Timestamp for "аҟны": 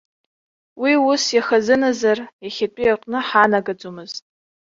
2.93-3.19